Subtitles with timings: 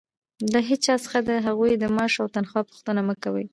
[0.53, 3.45] له هېچا څخه د هغوى د معاش او تنخوا پوښتنه مه کوئ!